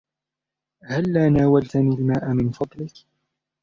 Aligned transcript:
هلاّ 0.89 1.29
ناولتني 1.29 1.95
الماء 1.95 2.29
من 2.33 2.51
فضلك؟ 2.51 2.93